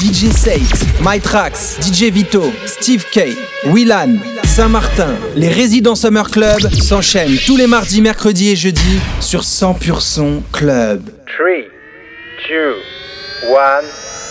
DJ 0.00 0.32
Sate, 0.32 1.02
MyTrax, 1.02 1.76
DJ 1.82 2.10
Vito, 2.10 2.50
Steve 2.64 3.04
K, 3.12 3.36
Willan, 3.66 4.16
Saint-Martin. 4.44 5.14
Les 5.36 5.50
résidents 5.50 5.94
Summer 5.94 6.30
Club 6.30 6.58
s'enchaînent 6.72 7.36
tous 7.44 7.58
les 7.58 7.66
mardis, 7.66 8.00
mercredis 8.00 8.48
et 8.48 8.56
jeudis 8.56 8.98
sur 9.20 9.42
100% 9.42 10.00
Son 10.00 10.42
Club. 10.52 11.02
3, 11.36 11.46
2, 12.48 12.76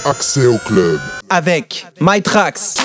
1. 0.05 0.09
Accès 0.09 0.47
au 0.47 0.57
club. 0.57 0.99
Avec 1.29 1.85
MyTrax. 2.01 2.77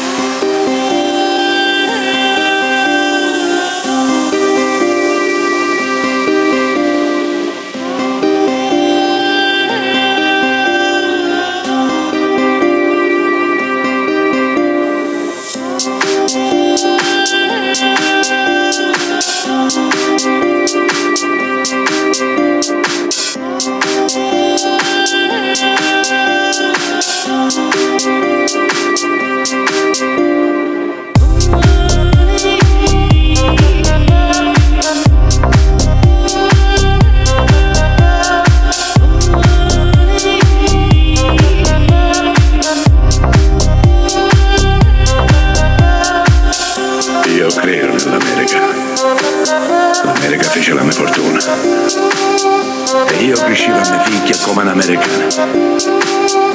Io 53.24 53.36
crescevo 53.38 53.78
a 53.78 53.88
mia 53.88 54.00
figlia 54.00 54.36
come 54.42 54.60
un'americana 54.60 55.26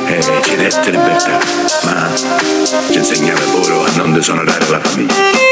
e 0.05 0.21
ci 0.43 0.55
dette 0.55 0.91
libertà, 0.91 1.39
ma 1.81 2.13
ci 2.91 2.97
insegnava 2.99 3.43
loro 3.45 3.85
a 3.85 3.89
non 3.95 4.13
disonorare 4.13 4.69
la 4.69 4.79
famiglia. 4.79 5.48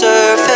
Surface. 0.00 0.47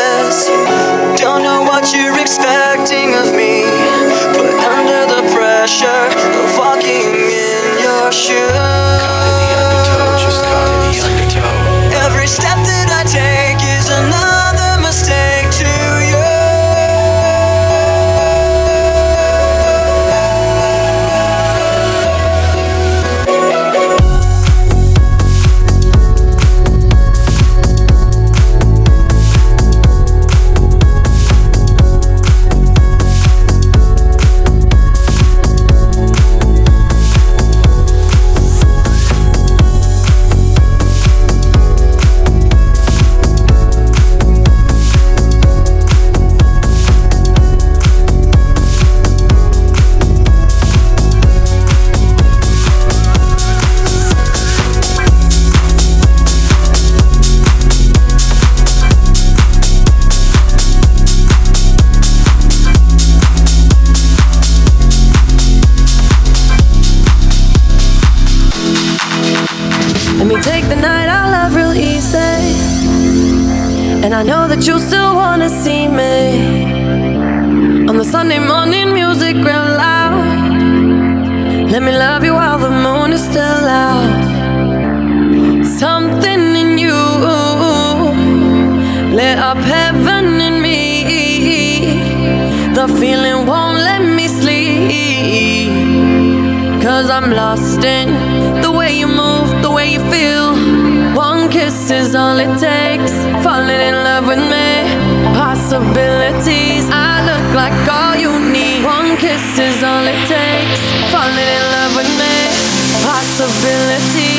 Possibilities, 113.32 114.31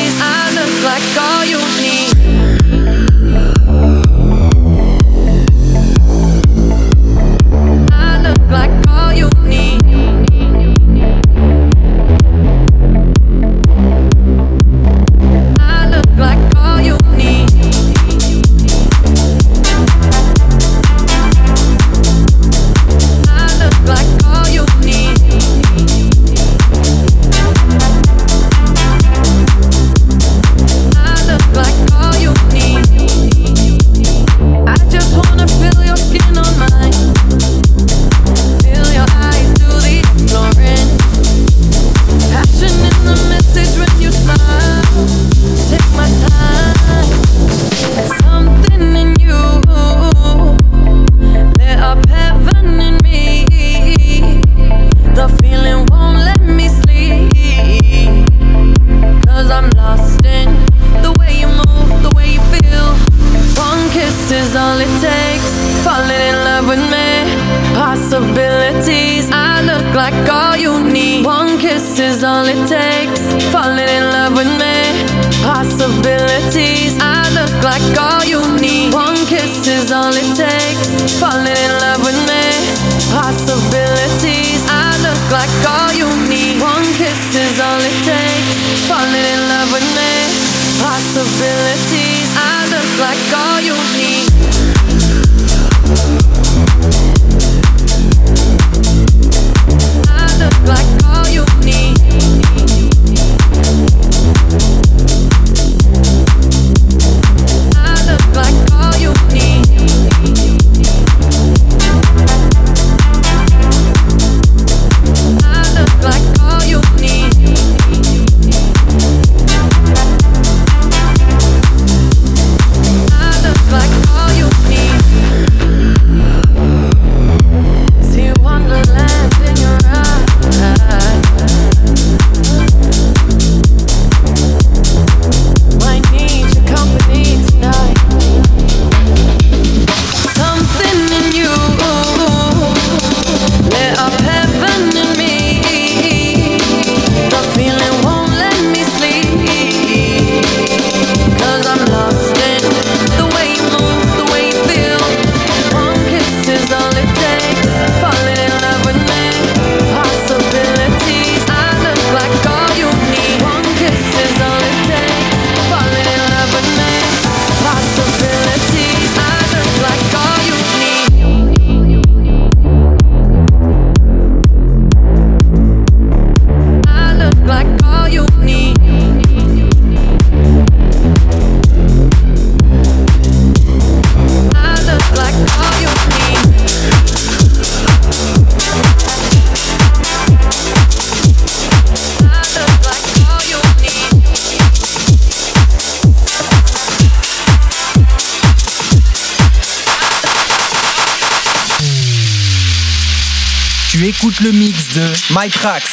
MyTrax. 205.43 205.92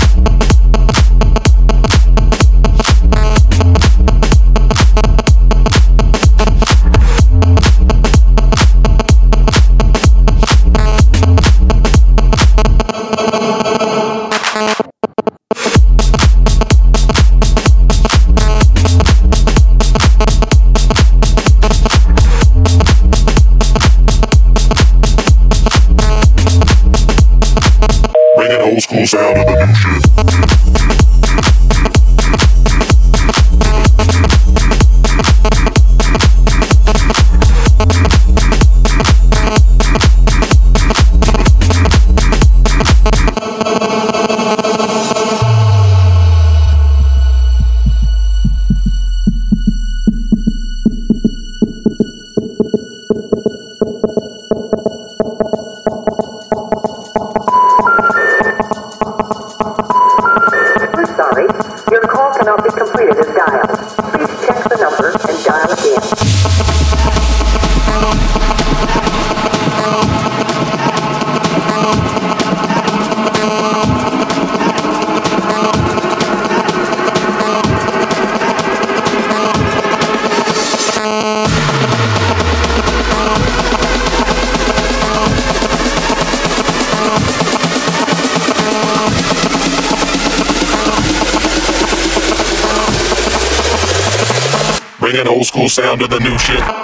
down 95.91 95.99
to 95.99 96.07
the 96.07 96.19
new 96.19 96.37
shit. 96.37 96.80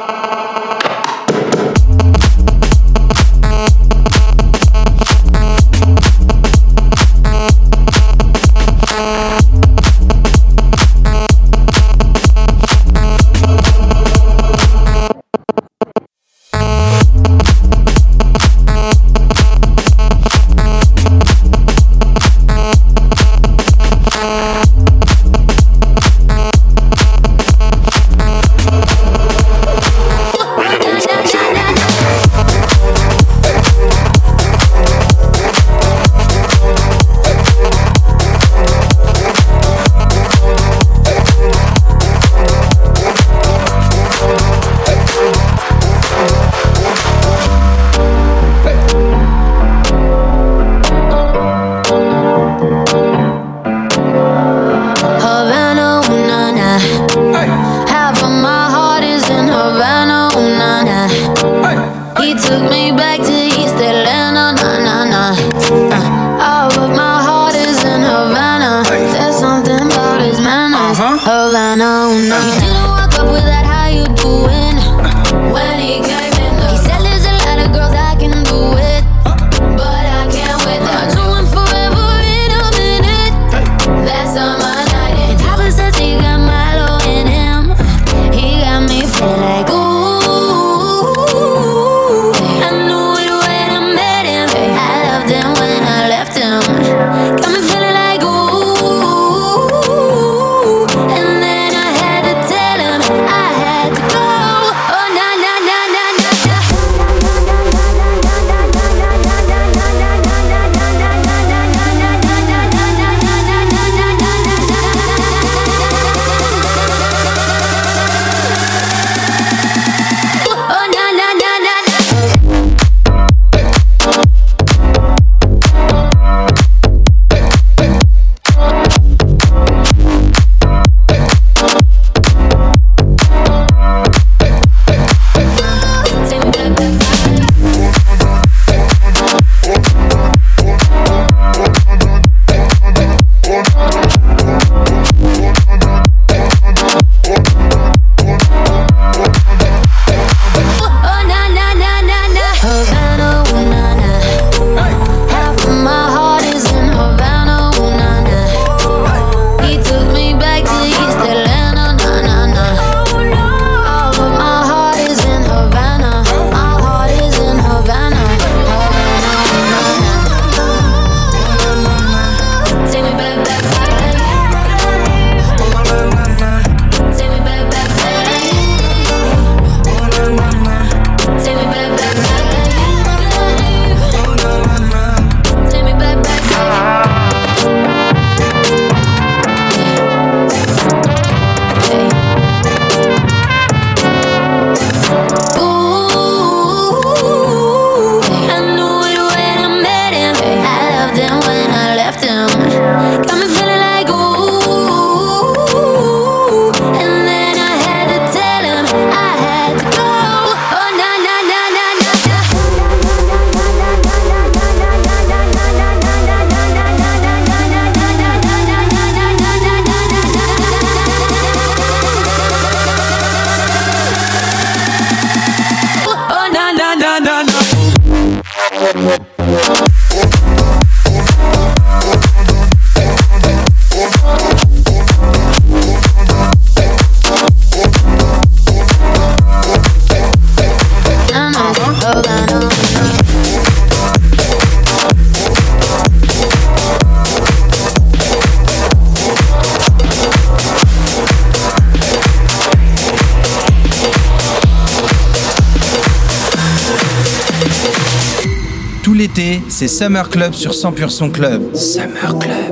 C'est 259.69 259.87
Summer 259.87 260.29
Club 260.29 260.53
sur 260.53 260.71
100% 260.71 261.31
Club. 261.31 261.73
Summer 261.73 262.37
Club. 262.39 262.67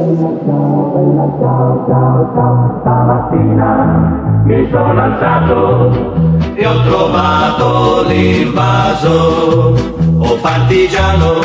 mi 4.46 4.68
sono 4.72 5.02
alzato 5.02 6.14
e 6.56 6.68
ho 6.68 6.82
trovato 6.84 8.06
l'invaso. 8.08 9.76
Oh 10.18 10.38
partigiano, 10.42 11.40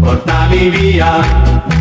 portami 0.00 0.68
via. 0.68 1.20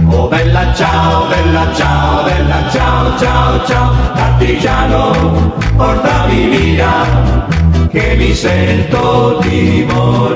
Oh 0.10 0.28
bella 0.28 0.74
ciao, 0.74 1.28
bella 1.28 1.72
ciao, 1.74 2.24
bella 2.24 2.70
ciao, 2.70 3.18
ciao, 3.18 3.66
ciao. 3.66 3.94
Partigiano, 4.14 5.52
portami 5.76 6.48
via, 6.48 6.90
che 7.90 8.16
mi 8.18 8.34
sento 8.34 9.40
di 9.42 9.86
Oh 9.94 10.34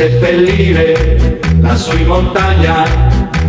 seppellire 0.00 1.38
lassù 1.60 1.94
in 1.94 2.06
montagna. 2.06 2.84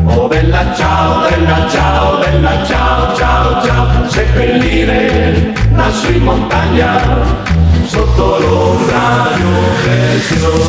Oh 0.03 0.27
bella 0.27 0.73
ciao, 0.75 1.29
bella 1.29 1.65
ciao, 1.69 2.19
bella 2.19 2.65
ciao, 2.65 3.15
ciao, 3.15 3.63
ciao, 3.63 4.09
seppellire 4.09 5.53
lassù 5.73 6.11
in 6.11 6.23
montagna, 6.23 6.99
sotto 7.91 8.39
l'ombra. 8.39 9.35
di 9.35 9.41
un 9.43 9.59
bel 9.83 10.21
fiore, 10.21 10.61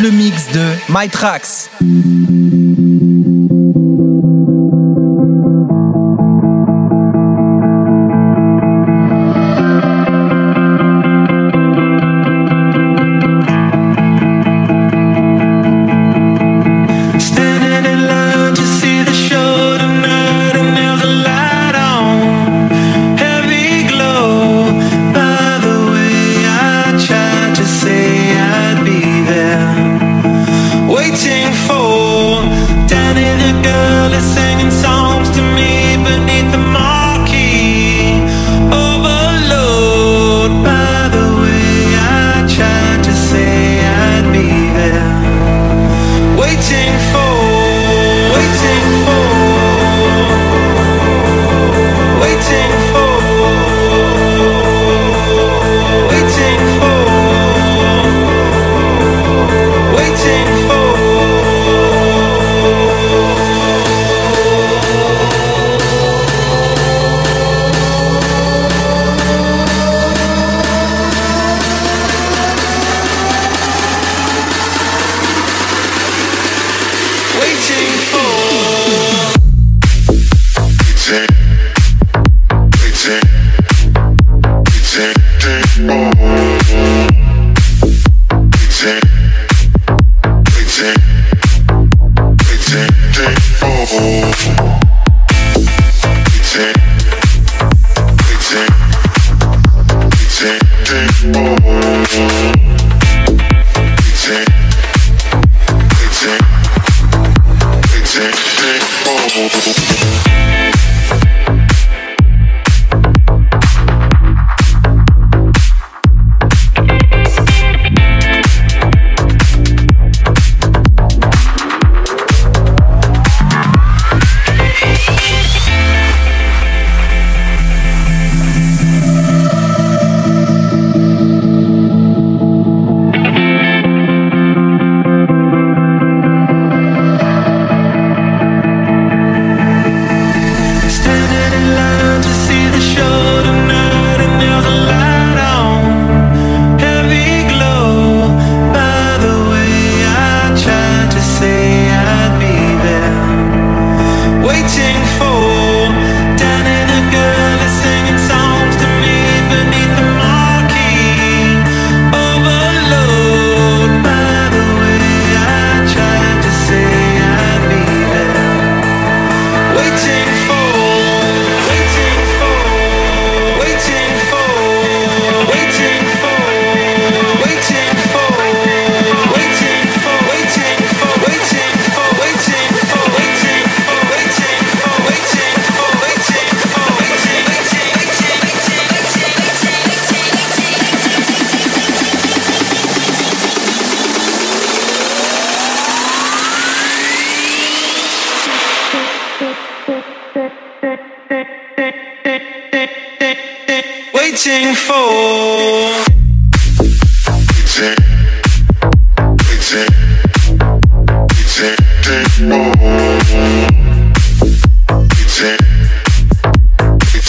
le 0.00 0.10
mix 0.10 0.52
de 0.52 0.74
My 0.88 1.08
Tracks. 1.08 1.70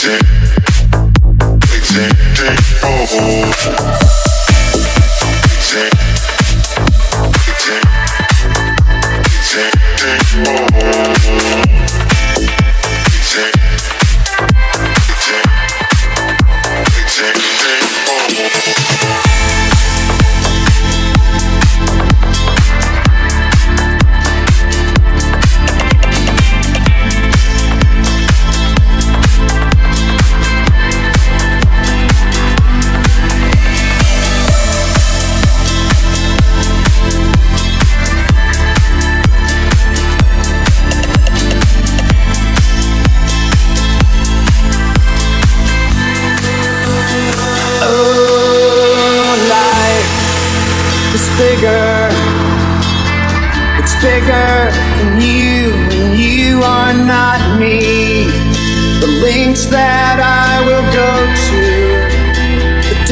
Oh 0.01 0.39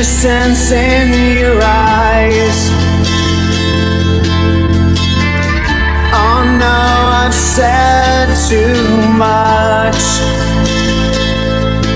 innocence 0.08 0.72
in 0.72 1.38
your 1.38 1.60
eyes. 1.62 2.60
Oh 6.14 6.44
no, 6.58 6.80
I've 7.24 7.34
said 7.34 8.28
too 8.48 9.12
much. 9.18 10.04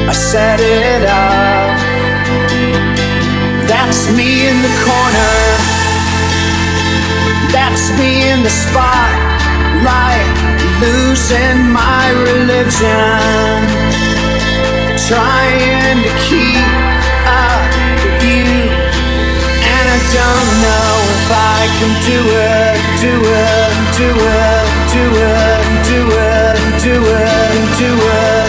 I 0.10 0.14
set 0.14 0.60
it 0.60 1.04
up. 1.08 1.78
That's 3.68 4.12
me 4.18 4.48
in 4.48 4.62
the 4.62 4.74
corner. 4.84 5.36
That's 7.54 7.92
me 7.98 8.30
in 8.30 8.44
the 8.44 8.50
spotlight, 8.50 10.36
losing 10.82 11.72
my 11.72 12.12
religion. 12.28 13.62
Trying 15.08 16.04
to 16.04 16.12
keep 16.28 17.01
don't 20.14 20.52
know 20.60 20.92
if 21.16 21.32
I 21.32 21.62
can 21.80 21.94
do 22.04 22.20
it, 22.20 22.76
do 23.00 23.14
it, 23.16 23.72
do 23.96 24.10
it, 24.12 24.68
do 24.92 25.08
it, 25.08 25.62
do 25.88 25.96
it, 25.96 25.96
do 25.96 26.00
it, 26.20 26.84
do 26.84 26.96
it, 27.06 27.78
do 27.80 27.92
it. 27.96 28.41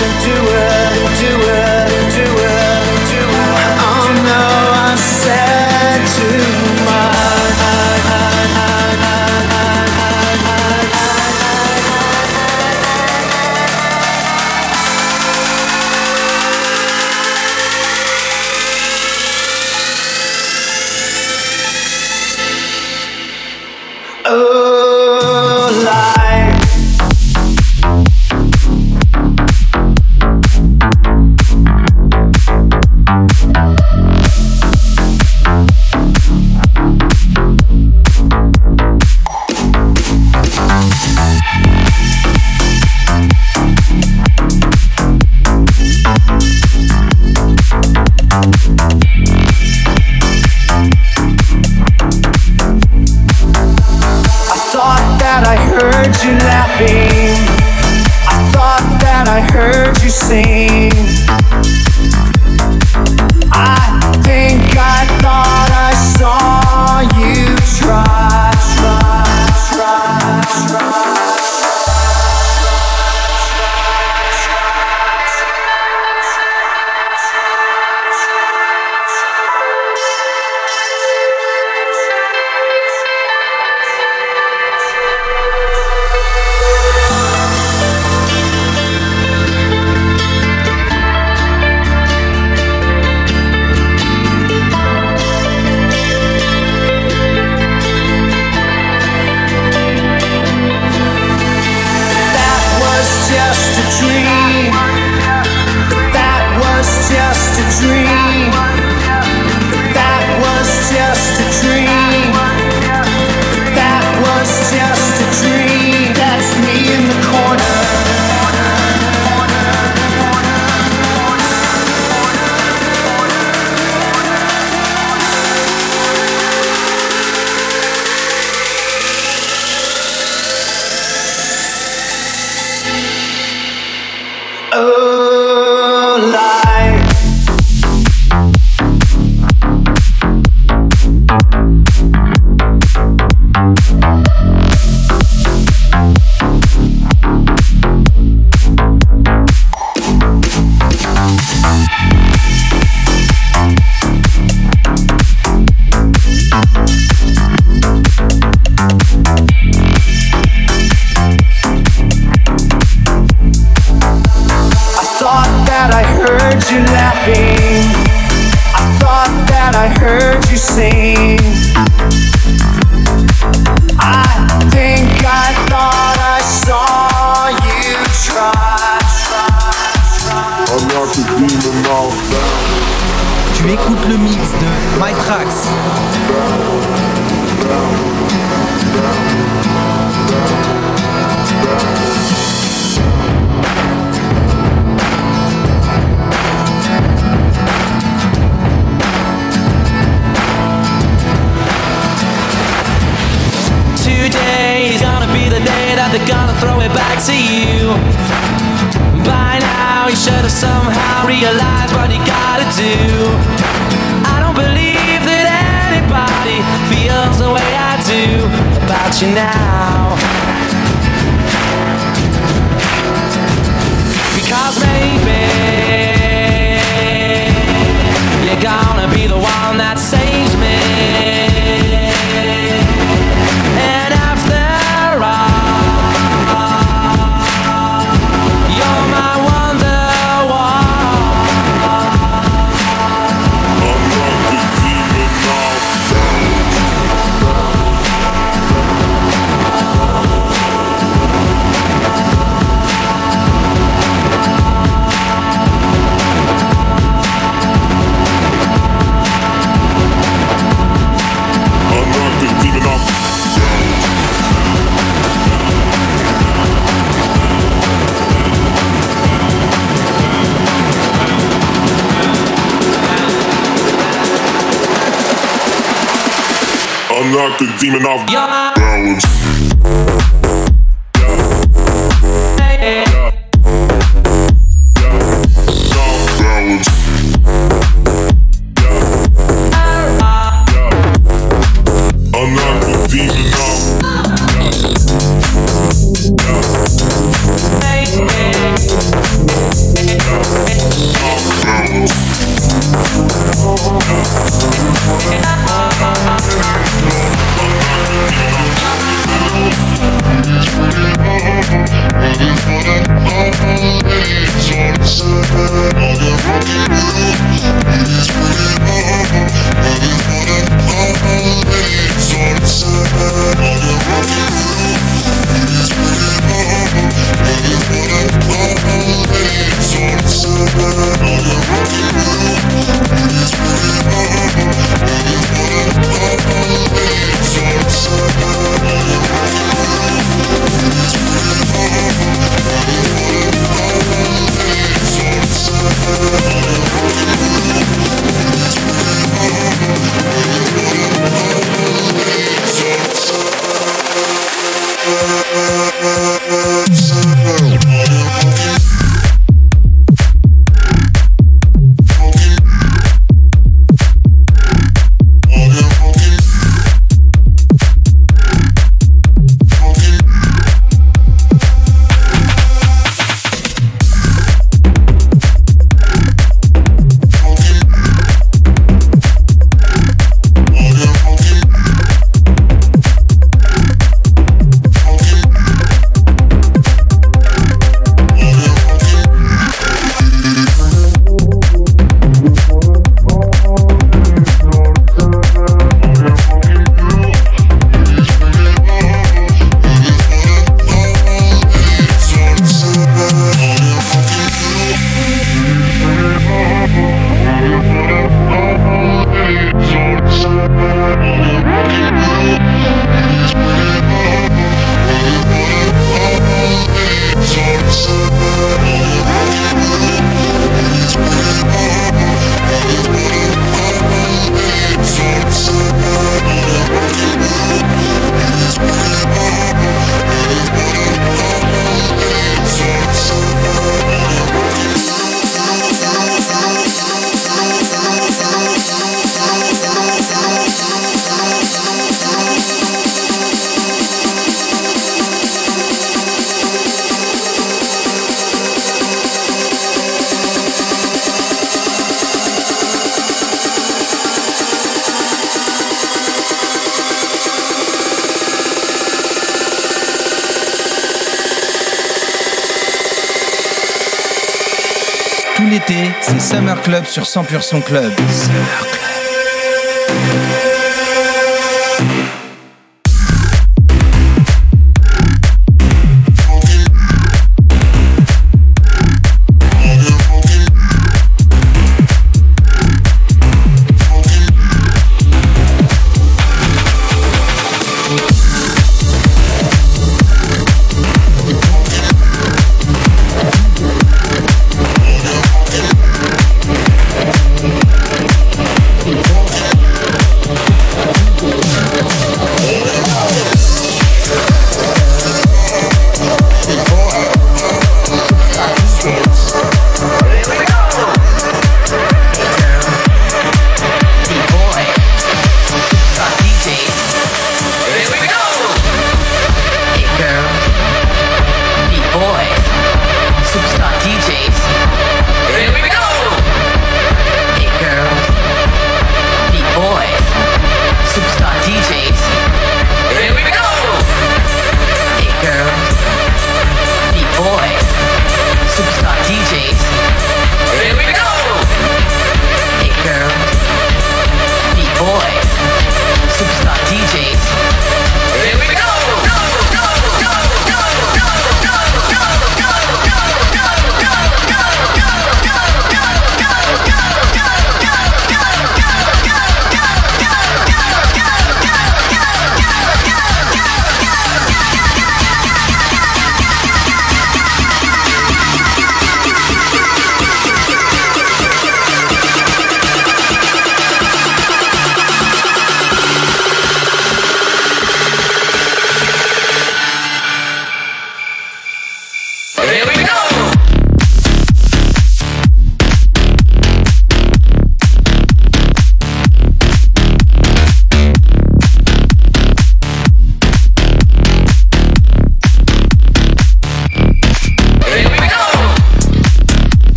C'est 466.21 466.41
Summer 466.41 466.81
Club 466.83 467.07
sur 467.07 467.23
100% 467.23 467.83
Club. 467.83 468.13
Summer 468.31 468.81
Club. 468.81 468.92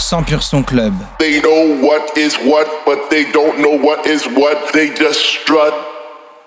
sur 0.00 0.18
100% 0.20 0.64
Club. 0.64 0.94
They 1.18 1.40
know 1.40 1.76
what 1.80 2.16
is 2.16 2.36
what, 2.44 2.66
but 2.84 3.10
they 3.10 3.24
don't 3.32 3.58
know 3.58 3.78
what 3.78 4.06
is 4.06 4.26
what. 4.26 4.72
They 4.72 4.90
just 4.94 5.20
strut. 5.20 5.74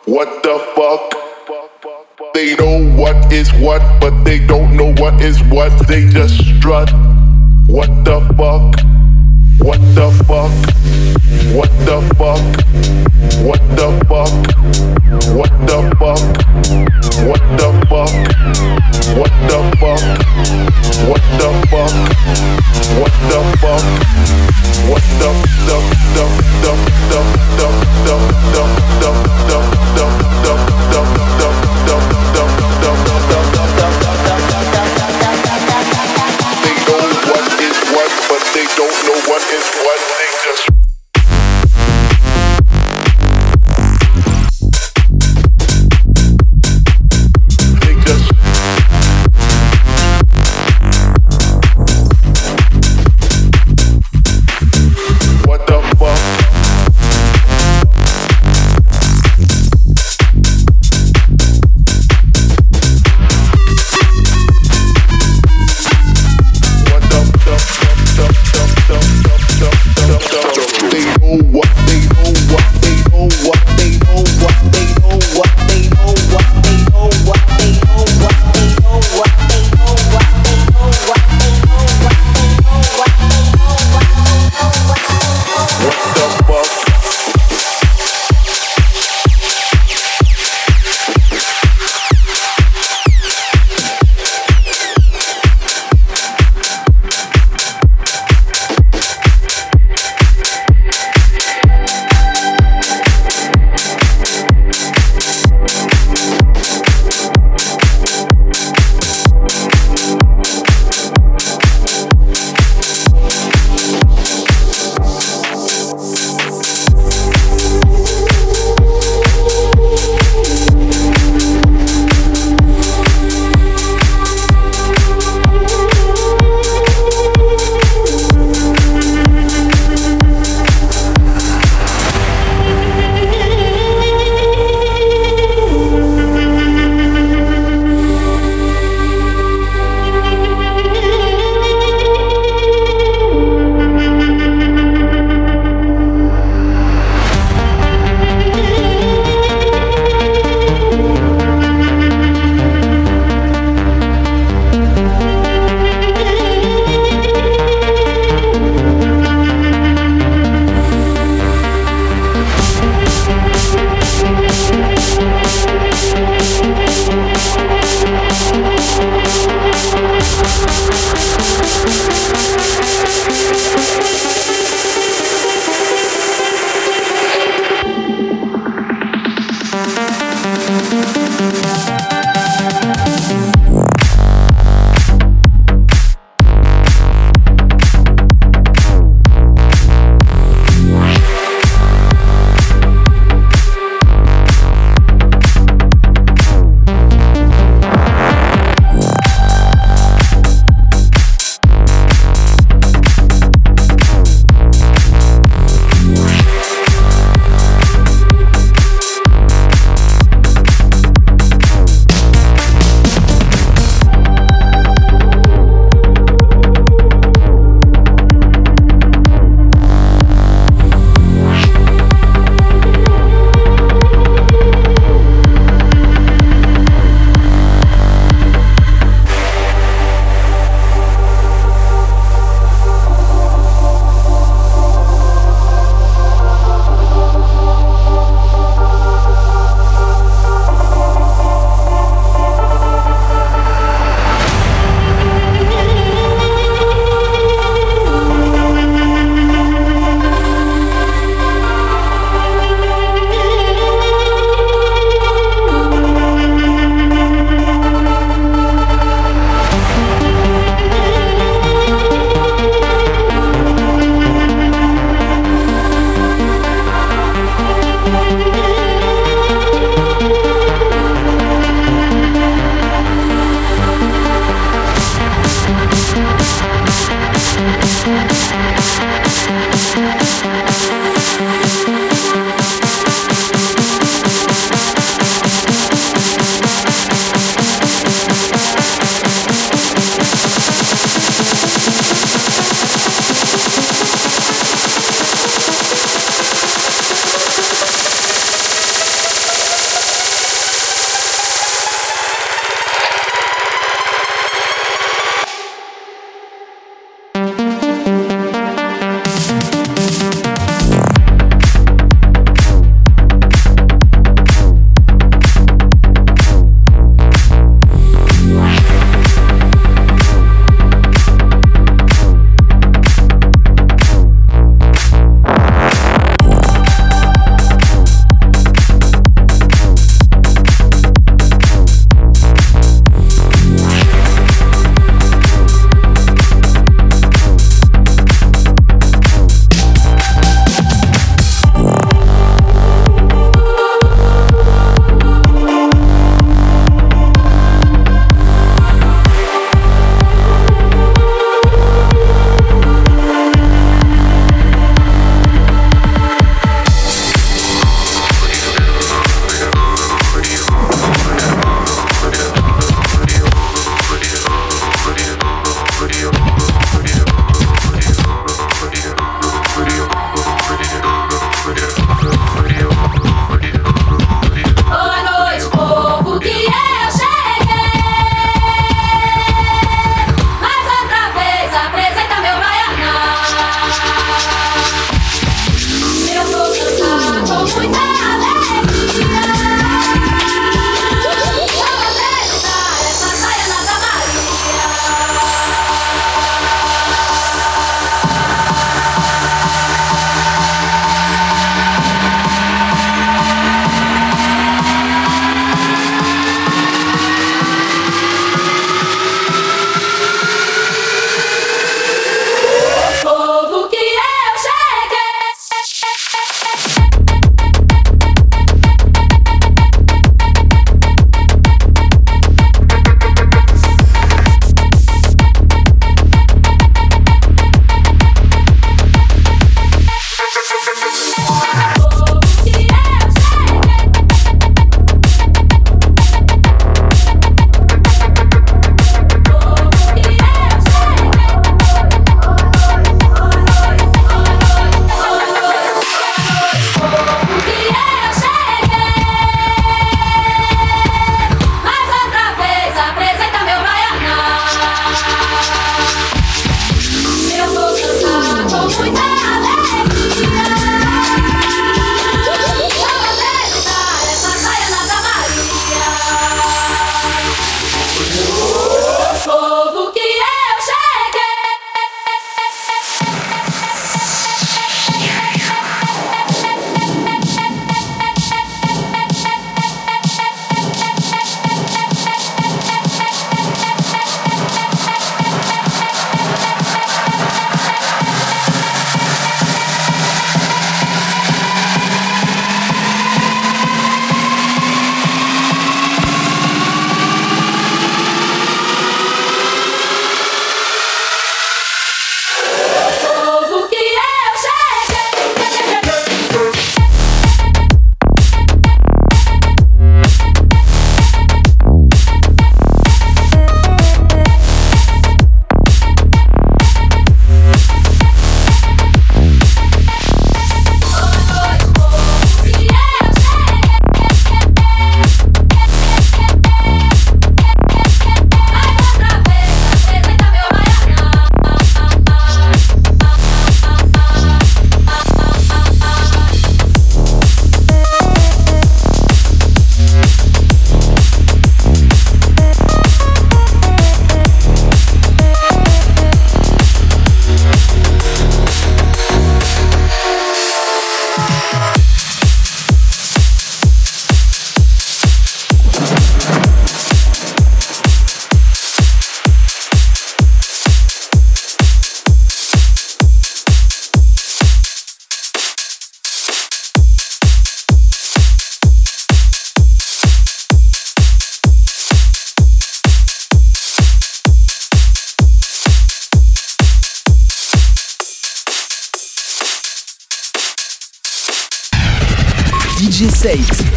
What 0.05 0.43
the 0.43 0.59
fuck? 0.75 1.15
They 2.33 2.55
know 2.55 2.95
what 2.95 3.31
is 3.31 3.51
what, 3.53 3.81
but 3.99 4.23
they 4.23 4.39
don't 4.39 4.75
know 4.75 4.93
what 5.01 5.21
is 5.21 5.41
what. 5.43 5.71
They 5.87 6.07
just 6.07 6.35
strut. 6.57 6.91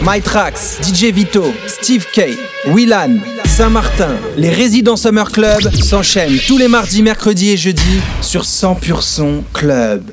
MyTrax, 0.03 0.79
DJ 0.83 1.07
Vito, 1.11 1.55
Steve 1.67 2.05
K, 2.13 2.37
Willan, 2.67 3.17
Saint-Martin, 3.47 4.15
les 4.37 4.51
résidents 4.51 4.97
Summer 4.97 5.31
Club 5.33 5.63
s'enchaînent 5.83 6.39
tous 6.47 6.59
les 6.59 6.69
mardis, 6.69 7.03
mercredis 7.03 7.53
et 7.53 7.57
jeudis 7.57 8.01
sur 8.21 8.43
100% 8.43 9.43
Club. 9.55 10.13